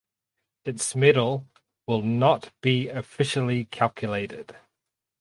Its 0.65 0.95
medal 0.95 1.47
will 1.85 2.01
not 2.01 2.49
be 2.63 2.89
officially 2.89 3.65
calculated. 3.65 4.55